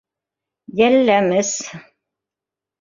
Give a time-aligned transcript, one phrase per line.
[0.79, 1.53] Иәлләмес.